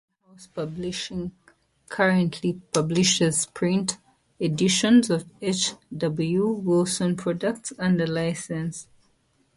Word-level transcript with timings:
Grey 0.23 0.33
House 0.33 0.47
Publishing 0.47 1.31
currently 1.89 2.53
publishes 2.73 3.45
print 3.45 3.99
editions 4.39 5.11
of 5.11 5.29
H. 5.43 5.73
W. 5.95 6.47
Wilson 6.47 7.15
products 7.15 7.71
under 7.77 8.07
license. 8.07 8.87